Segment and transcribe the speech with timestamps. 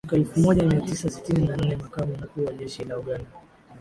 [0.03, 3.29] mwaka elfu moja mia tisa sitini na nne Makamu Mkuu wa Jeshi la Uganda